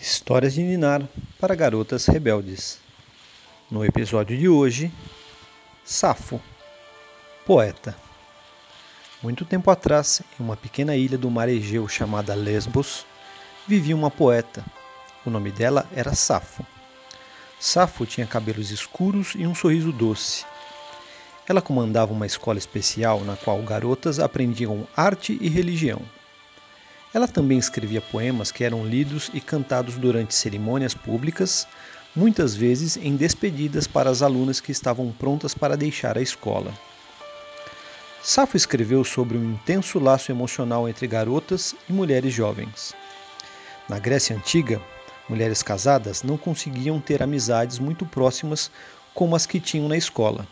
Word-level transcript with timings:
Histórias 0.00 0.54
de 0.54 0.62
Ninar 0.62 1.02
para 1.40 1.56
garotas 1.56 2.06
rebeldes. 2.06 2.78
No 3.68 3.84
episódio 3.84 4.38
de 4.38 4.48
hoje, 4.48 4.92
Safo, 5.84 6.40
poeta. 7.44 7.96
Muito 9.20 9.44
tempo 9.44 9.72
atrás, 9.72 10.22
em 10.38 10.42
uma 10.44 10.56
pequena 10.56 10.94
ilha 10.94 11.18
do 11.18 11.28
mar 11.28 11.48
Egeu 11.48 11.88
chamada 11.88 12.32
Lesbos, 12.32 13.04
vivia 13.66 13.96
uma 13.96 14.08
poeta. 14.08 14.64
O 15.26 15.30
nome 15.30 15.50
dela 15.50 15.84
era 15.92 16.14
Safo. 16.14 16.64
Safo 17.58 18.06
tinha 18.06 18.26
cabelos 18.26 18.70
escuros 18.70 19.32
e 19.34 19.48
um 19.48 19.54
sorriso 19.54 19.90
doce. 19.90 20.46
Ela 21.48 21.60
comandava 21.60 22.12
uma 22.12 22.26
escola 22.26 22.56
especial 22.56 23.22
na 23.22 23.36
qual 23.36 23.60
garotas 23.62 24.20
aprendiam 24.20 24.86
arte 24.96 25.36
e 25.40 25.48
religião. 25.48 26.00
Ela 27.18 27.26
também 27.26 27.58
escrevia 27.58 28.00
poemas 28.00 28.52
que 28.52 28.62
eram 28.62 28.86
lidos 28.86 29.28
e 29.34 29.40
cantados 29.40 29.96
durante 29.96 30.36
cerimônias 30.36 30.94
públicas, 30.94 31.66
muitas 32.14 32.54
vezes 32.54 32.96
em 32.96 33.16
despedidas 33.16 33.88
para 33.88 34.08
as 34.08 34.22
alunas 34.22 34.60
que 34.60 34.70
estavam 34.70 35.10
prontas 35.10 35.52
para 35.52 35.76
deixar 35.76 36.16
a 36.16 36.22
escola. 36.22 36.72
Safo 38.22 38.56
escreveu 38.56 39.02
sobre 39.02 39.36
um 39.36 39.50
intenso 39.50 39.98
laço 39.98 40.30
emocional 40.30 40.88
entre 40.88 41.08
garotas 41.08 41.74
e 41.88 41.92
mulheres 41.92 42.32
jovens. 42.32 42.94
Na 43.88 43.98
Grécia 43.98 44.36
Antiga, 44.36 44.80
mulheres 45.28 45.60
casadas 45.60 46.22
não 46.22 46.38
conseguiam 46.38 47.00
ter 47.00 47.20
amizades 47.20 47.80
muito 47.80 48.06
próximas 48.06 48.70
como 49.12 49.34
as 49.34 49.44
que 49.44 49.58
tinham 49.58 49.88
na 49.88 49.96
escola. 49.96 50.46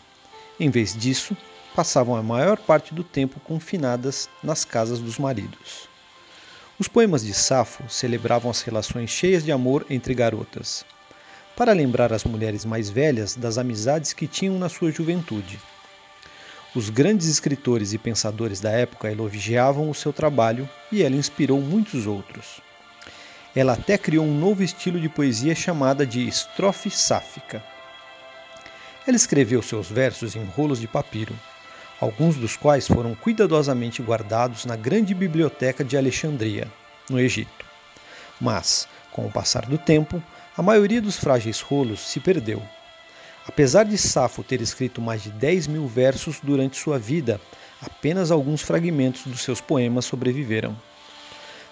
Em 0.59 0.69
vez 0.69 0.97
disso, 0.97 1.37
passavam 1.77 2.17
a 2.17 2.25
maior 2.25 2.59
parte 2.59 2.93
do 2.93 3.05
tempo 3.05 3.39
confinadas 3.39 4.29
nas 4.43 4.65
casas 4.65 4.99
dos 4.99 5.17
maridos. 5.17 5.95
Os 6.79 6.89
poemas 6.89 7.25
de 7.25 7.33
Safo 7.33 7.89
celebravam 7.89 8.51
as 8.51 8.61
relações 8.61 9.09
cheias 9.09 9.43
de 9.43 9.51
amor 9.51 9.87
entre 9.89 10.13
garotas, 10.13 10.85
para 11.57 11.73
lembrar 11.73 12.13
as 12.13 12.23
mulheres 12.25 12.67
mais 12.67 12.91
velhas 12.91 13.35
das 13.35 13.57
amizades 13.57 14.13
que 14.13 14.27
tinham 14.27 14.59
na 14.59 14.69
sua 14.69 14.91
juventude. 14.91 15.59
Os 16.75 16.91
grandes 16.91 17.29
escritores 17.29 17.95
e 17.95 17.99
pensadores 17.99 18.61
da 18.61 18.71
época 18.71 19.11
elogiavam 19.11 19.89
o 19.89 19.95
seu 19.95 20.13
trabalho 20.13 20.69
e 20.93 21.03
ela 21.03 21.17
inspirou 21.17 21.63
muitos 21.63 22.07
outros. 22.07 22.61
Ela 23.55 23.73
até 23.73 23.97
criou 23.97 24.27
um 24.27 24.39
novo 24.39 24.63
estilo 24.63 25.01
de 25.01 25.09
poesia 25.09 25.55
chamada 25.55 26.07
de 26.07 26.29
estrofe 26.29 26.91
sáfica. 26.91 27.65
Ela 29.07 29.17
escreveu 29.17 29.63
seus 29.63 29.89
versos 29.89 30.37
em 30.37 30.45
rolos 30.45 30.79
de 30.79 30.87
papiro, 30.87 31.35
alguns 32.01 32.37
dos 32.37 32.57
quais 32.57 32.87
foram 32.87 33.15
cuidadosamente 33.15 34.03
guardados 34.03 34.65
na 34.65 34.77
grande 34.77 35.15
biblioteca 35.15 35.85
de 35.85 35.97
Alexandria, 35.97 36.71
no 37.09 37.19
Egito. 37.19 37.65
Mas, 38.41 38.87
com 39.13 39.27
o 39.27 39.33
passar 39.33 39.67
do 39.67 39.79
tempo, 39.79 40.23
a 40.57 40.63
maioria 40.63 41.01
dos 41.01 41.17
frágeis 41.17 41.61
rolos 41.61 42.01
se 42.01 42.21
perdeu. 42.21 42.63
Apesar 43.49 43.85
de 43.85 43.97
Safo 43.97 44.43
ter 44.43 44.61
escrito 44.61 45.01
mais 45.01 45.23
de 45.23 45.31
10 45.31 45.69
mil 45.69 45.87
versos 45.87 46.41
durante 46.43 46.77
sua 46.77 46.99
vida, 46.99 47.41
apenas 47.81 48.31
alguns 48.31 48.61
fragmentos 48.61 49.23
dos 49.25 49.43
seus 49.43 49.61
poemas 49.61 50.05
sobreviveram. 50.05 50.77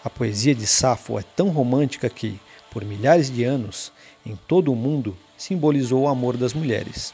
A 0.05 0.09
poesia 0.09 0.55
de 0.55 0.67
Safo 0.67 1.19
é 1.19 1.23
tão 1.23 1.49
romântica 1.49 2.09
que, 2.09 2.39
por 2.71 2.85
milhares 2.85 3.31
de 3.31 3.43
anos, 3.43 3.93
em 4.25 4.37
todo 4.37 4.73
o 4.73 4.77
mundo, 4.77 5.17
simbolizou 5.37 6.03
o 6.03 6.09
amor 6.09 6.37
das 6.37 6.55
mulheres. 6.55 7.13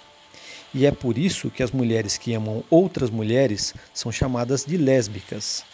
E 0.72 0.86
é 0.86 0.90
por 0.92 1.18
isso 1.18 1.50
que 1.50 1.62
as 1.62 1.72
mulheres 1.72 2.16
que 2.16 2.32
amam 2.32 2.62
outras 2.70 3.10
mulheres 3.10 3.74
são 3.92 4.12
chamadas 4.12 4.64
de 4.64 4.76
lésbicas, 4.76 5.64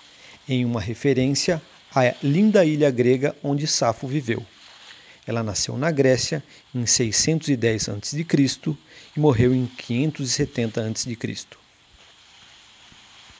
em 0.49 0.65
uma 0.65 0.81
referência 0.81 1.61
à 1.95 2.15
linda 2.23 2.65
ilha 2.65 2.91
grega 2.91 3.35
onde 3.43 3.67
Safo 3.67 4.07
viveu. 4.07 4.43
Ela 5.27 5.43
nasceu 5.43 5.77
na 5.77 5.91
Grécia 5.91 6.43
em 6.75 6.87
610 6.87 7.89
a.C. 7.89 8.27
e 9.17 9.21
morreu 9.21 9.55
em 9.55 9.67
570 9.67 10.81
a.C. 10.81 11.66